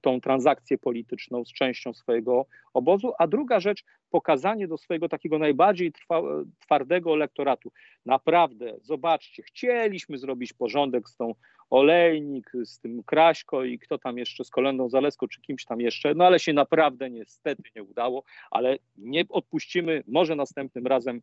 tą 0.00 0.20
transakcję 0.20 0.78
polityczną 0.78 1.44
z 1.44 1.52
częścią 1.52 1.94
swojego 1.94 2.46
obozu, 2.74 3.12
a 3.18 3.26
druga 3.26 3.60
rzecz, 3.60 3.84
pokazanie 4.10 4.68
do 4.68 4.78
swojego 4.78 5.08
takiego 5.08 5.38
najbardziej 5.38 5.92
trwa, 5.92 6.22
twardego 6.58 7.14
elektoratu. 7.14 7.72
Naprawdę, 8.06 8.74
zobaczcie, 8.82 9.42
chcieliśmy 9.42 10.18
zrobić 10.18 10.52
porządek 10.52 11.08
z 11.08 11.16
tą 11.16 11.34
Olejnik, 11.70 12.50
z 12.64 12.80
tym 12.80 13.02
Kraśko 13.02 13.64
i 13.64 13.78
kto 13.78 13.98
tam 13.98 14.18
jeszcze, 14.18 14.44
z 14.44 14.50
Kolendą 14.50 14.88
Zaleską 14.88 15.28
czy 15.28 15.40
kimś 15.40 15.64
tam 15.64 15.80
jeszcze, 15.80 16.14
no 16.14 16.24
ale 16.24 16.38
się 16.38 16.52
naprawdę 16.52 17.10
niestety 17.10 17.62
nie 17.76 17.82
udało, 17.82 18.24
ale 18.50 18.76
nie 18.96 19.24
odpuścimy, 19.28 20.04
może 20.06 20.36
następnym 20.36 20.86
razem 20.86 21.22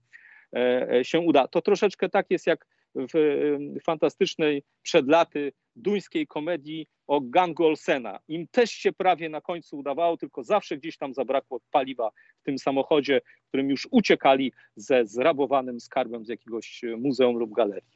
e, 0.54 0.92
e, 0.92 1.06
się 1.06 1.20
uda. 1.20 1.48
To 1.48 1.62
troszeczkę 1.62 2.10
tak 2.10 2.26
jest 2.30 2.48
jak 2.48 2.68
w 2.96 3.84
fantastycznej 3.84 4.64
przed 4.82 5.08
laty 5.08 5.52
duńskiej 5.76 6.28
komedii 6.28 6.88
o 7.08 7.22
gangu 7.22 7.66
Olsena. 7.66 8.20
Im 8.28 8.48
też 8.52 8.72
się 8.72 8.94
prawie 8.94 9.30
na 9.30 9.42
końcu 9.42 9.78
udawało, 9.78 10.18
tylko 10.18 10.44
zawsze 10.44 10.78
gdzieś 10.78 10.98
tam 10.98 11.14
zabrakło 11.14 11.60
paliwa 11.72 12.10
w 12.42 12.44
tym 12.44 12.60
samochodzie, 12.60 13.22
którym 13.48 13.70
już 13.70 13.88
uciekali 13.92 14.52
ze 14.76 15.06
zrabowanym 15.06 15.80
skarbem 15.80 16.26
z 16.26 16.30
jakiegoś 16.30 16.82
muzeum 16.98 17.38
lub 17.38 17.54
galerii. 17.54 17.96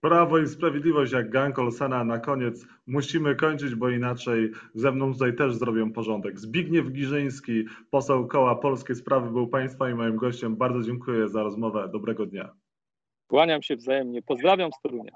Prawo 0.00 0.38
i 0.38 0.46
Sprawiedliwość 0.46 1.12
jak 1.12 1.30
gang 1.30 1.58
Olsena 1.58 2.04
na 2.04 2.18
koniec 2.18 2.66
musimy 2.86 3.34
kończyć, 3.34 3.74
bo 3.74 3.90
inaczej 3.90 4.50
ze 4.74 4.92
mną 4.92 5.12
tutaj 5.12 5.36
też 5.36 5.54
zrobią 5.54 5.92
porządek. 5.92 6.40
Zbigniew 6.40 6.92
Giżyński, 6.92 7.64
poseł 7.90 8.26
koła 8.26 8.56
Polskie 8.56 8.94
Sprawy 8.94 9.30
był 9.30 9.48
Państwa 9.48 9.90
i 9.90 9.94
moim 9.94 10.16
gościem. 10.16 10.56
Bardzo 10.56 10.82
dziękuję 10.82 11.28
za 11.28 11.42
rozmowę. 11.42 11.88
Dobrego 11.92 12.26
dnia. 12.26 12.65
Kłaniam 13.26 13.62
się 13.62 13.76
wzajemnie. 13.76 14.22
Pozdrawiam 14.22 14.72
z 14.72 14.80
Torunia. 14.82 15.12